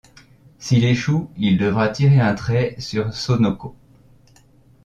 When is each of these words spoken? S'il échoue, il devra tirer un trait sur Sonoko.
S'il 0.57 0.83
échoue, 0.83 1.29
il 1.37 1.59
devra 1.59 1.87
tirer 1.89 2.19
un 2.19 2.33
trait 2.33 2.73
sur 2.79 3.13
Sonoko. 3.13 3.75